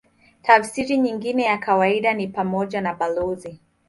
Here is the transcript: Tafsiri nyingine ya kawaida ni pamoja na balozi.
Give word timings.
Tafsiri 0.41 0.97
nyingine 0.97 1.43
ya 1.43 1.57
kawaida 1.57 2.13
ni 2.13 2.27
pamoja 2.27 2.81
na 2.81 2.93
balozi. 2.93 3.59